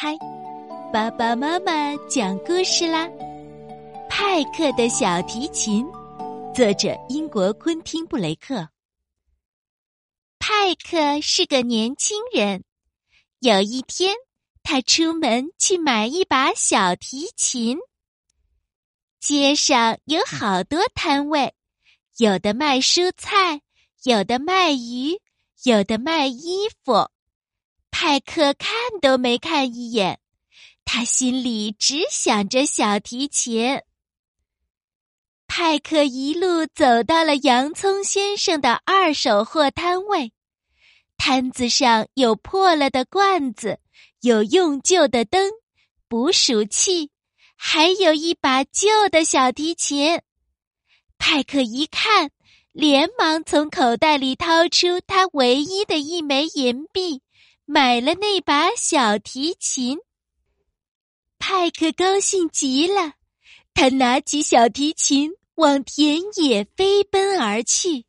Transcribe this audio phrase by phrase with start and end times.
[0.00, 0.16] 开，
[0.90, 3.06] 爸爸妈妈讲故事啦。
[4.08, 5.86] 派克的小提琴，
[6.54, 8.66] 作者英国昆汀·布雷克。
[10.38, 12.64] 派克是个年轻人，
[13.40, 14.16] 有一天，
[14.62, 17.76] 他出门去买一把小提琴。
[19.20, 21.52] 街上有好多摊位，
[22.16, 23.60] 有的卖蔬菜，
[24.04, 25.20] 有的卖鱼，
[25.64, 27.10] 有的卖衣服。
[27.90, 30.18] 派克看都没看一眼，
[30.84, 33.80] 他心里只想着小提琴。
[35.46, 40.32] 派克一路走到了洋葱先生的二手货摊位，
[41.16, 43.80] 摊子上有破了的罐子，
[44.20, 45.50] 有用旧的灯、
[46.08, 47.10] 捕鼠器，
[47.56, 50.20] 还有一把旧的小提琴。
[51.18, 52.30] 派克一看，
[52.72, 57.22] 连忙从口袋里掏出他唯一的一枚银币。
[57.72, 59.96] 买了那把小提琴，
[61.38, 63.12] 派克高兴极了。
[63.72, 68.06] 他拿起小提琴往田野飞奔而去。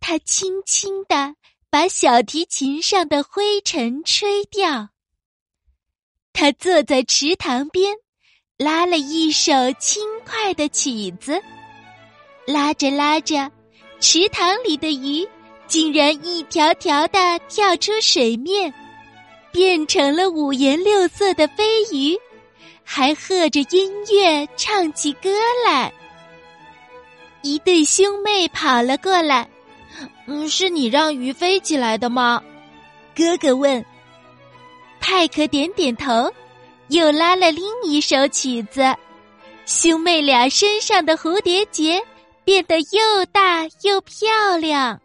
[0.00, 1.34] 他轻轻地
[1.68, 4.88] 把小提琴上的灰尘吹掉。
[6.32, 7.94] 他坐在池塘边，
[8.56, 11.38] 拉了一首轻快的曲子。
[12.46, 13.52] 拉着拉着，
[14.00, 15.28] 池塘里的鱼。
[15.68, 18.72] 竟然一条条的跳出水面，
[19.52, 22.18] 变成了五颜六色的飞鱼，
[22.82, 25.30] 还和着音乐唱起歌
[25.66, 25.92] 来。
[27.42, 29.48] 一对兄妹跑了过来
[30.26, 32.42] ，“嗯，是你让鱼飞起来的吗？”
[33.14, 33.84] 哥哥问。
[35.00, 36.32] 派克点点头，
[36.88, 38.82] 又拉了另一首曲子，
[39.66, 42.02] 兄妹俩身上的蝴蝶结
[42.44, 45.00] 变得又大又漂亮。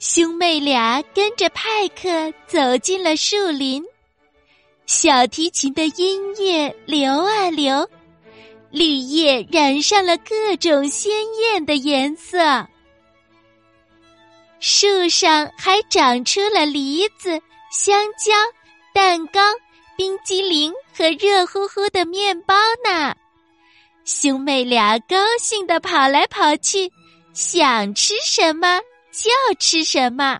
[0.00, 3.84] 兄妹俩跟着派克走进了树林，
[4.86, 7.86] 小提琴的音乐流啊流，
[8.70, 12.66] 绿叶染上了各种鲜艳的颜色。
[14.58, 17.38] 树上还长出了梨子、
[17.70, 18.32] 香蕉、
[18.94, 19.40] 蛋糕、
[19.98, 23.14] 冰激凌和热乎乎的面包呢。
[24.06, 26.90] 兄妹俩高兴的跑来跑去，
[27.34, 28.80] 想吃什么？
[29.12, 30.38] 就吃什么？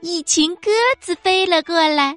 [0.00, 2.16] 一群鸽子飞了过来，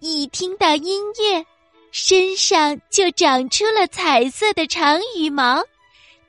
[0.00, 1.46] 一听到音乐，
[1.90, 5.64] 身上就长出了彩色的长羽毛，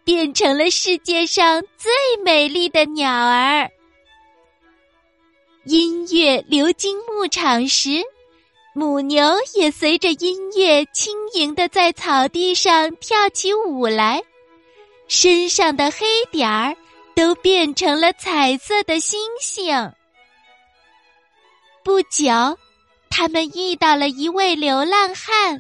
[0.04, 1.92] 变成了世界上最
[2.24, 3.70] 美丽的鸟儿。
[5.66, 8.02] 音乐流经牧场时，
[8.76, 14.24] 母牛也随着音乐轻盈的在草地上跳起舞来，
[15.08, 16.76] 身上的黑点儿。
[17.16, 19.92] 都变成了彩色的星星。
[21.84, 22.58] 不久，
[23.10, 25.60] 他们遇到了一位流浪汉，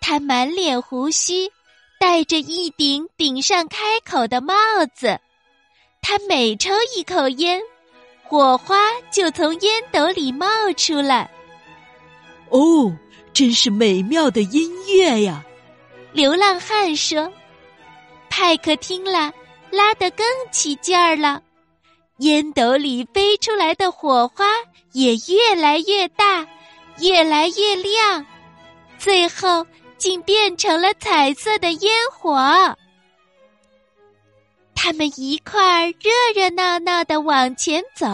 [0.00, 1.50] 他满脸胡须，
[1.98, 4.54] 戴着一顶顶上开口的帽
[4.94, 5.18] 子。
[6.02, 7.60] 他每抽一口烟，
[8.22, 8.78] 火花
[9.10, 11.30] 就从烟斗里冒出来。
[12.50, 12.96] 哦，
[13.32, 15.44] 真是美妙的音乐呀！
[16.12, 17.32] 流浪汉说。
[18.28, 19.32] 派克听了。
[19.70, 21.42] 拉得更起劲儿了，
[22.18, 24.44] 烟斗里飞出来的火花
[24.92, 26.46] 也越来越大，
[26.98, 28.26] 越来越亮，
[28.98, 29.64] 最后
[29.96, 32.36] 竟变成了彩色的烟火。
[34.74, 38.06] 他们一块儿热热闹闹的往前走，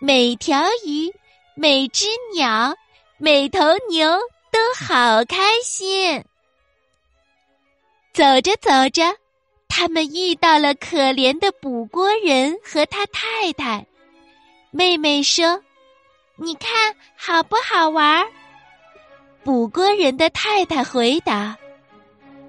[0.00, 1.10] 每条鱼、
[1.54, 2.74] 每只鸟、
[3.16, 4.10] 每头牛
[4.50, 6.22] 都好开心。
[8.12, 9.21] 走着走着。
[9.74, 13.86] 他们遇到了可怜的捕锅人和他太太。
[14.70, 15.62] 妹妹说
[16.36, 18.22] ：“你看好不好玩？”
[19.42, 21.56] 捕锅人的太太回答：“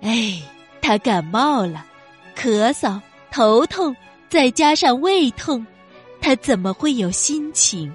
[0.03, 0.44] 哎，
[0.81, 1.85] 他感冒了，
[2.35, 3.00] 咳嗽、
[3.31, 3.95] 头痛，
[4.28, 5.66] 再加上胃痛，
[6.19, 7.89] 他怎么会有心情？”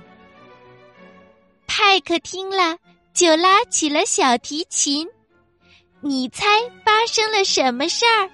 [1.68, 2.78] 派克听了，
[3.12, 5.06] 就拉起了小提琴。
[6.00, 6.46] 你猜
[6.82, 8.30] 发生了什么事儿？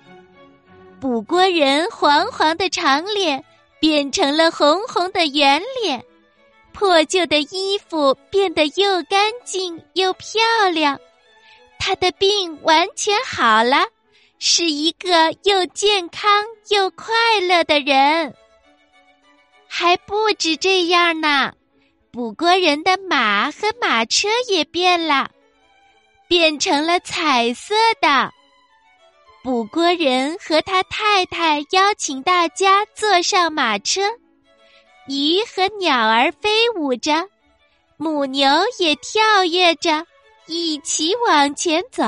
[1.04, 3.44] 捕锅人黄黄的长脸
[3.78, 6.02] 变成了红红的圆脸，
[6.72, 10.40] 破旧的衣服变得又干净又漂
[10.72, 10.98] 亮，
[11.78, 13.86] 他的病完全好了，
[14.38, 17.12] 是一个又健康又快
[17.42, 18.34] 乐的人。
[19.68, 21.52] 还不止这样呢，
[22.10, 25.30] 捕锅人的马和马车也变了，
[26.28, 28.32] 变成了彩色的。
[29.74, 34.02] 国人和他太太邀请大家坐上马车，
[35.08, 37.28] 鱼和鸟儿飞舞着，
[37.96, 38.48] 母牛
[38.78, 40.06] 也跳跃着，
[40.46, 42.04] 一起往前走。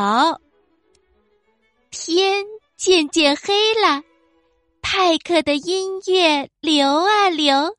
[1.91, 2.47] 天
[2.77, 4.01] 渐渐黑了，
[4.81, 7.77] 派克的音乐流啊流，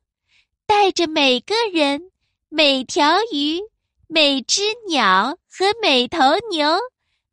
[0.66, 2.10] 带着每个人、
[2.50, 3.58] 每条鱼、
[4.06, 6.18] 每只鸟和每头
[6.50, 6.78] 牛，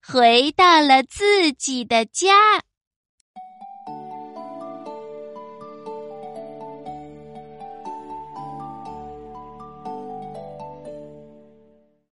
[0.07, 2.61] 回到了自己的家。